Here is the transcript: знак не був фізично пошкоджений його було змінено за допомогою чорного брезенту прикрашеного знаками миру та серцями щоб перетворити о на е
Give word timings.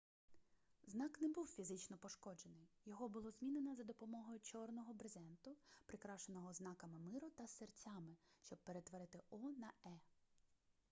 знак 0.87 1.19
не 1.21 1.27
був 1.29 1.47
фізично 1.47 1.97
пошкоджений 1.97 2.67
його 2.85 3.09
було 3.09 3.31
змінено 3.31 3.75
за 3.75 3.83
допомогою 3.83 4.39
чорного 4.39 4.93
брезенту 4.93 5.55
прикрашеного 5.85 6.53
знаками 6.53 6.99
миру 6.99 7.29
та 7.37 7.47
серцями 7.47 8.15
щоб 8.41 8.57
перетворити 8.59 9.21
о 9.29 9.37
на 9.39 9.71
е 9.85 9.99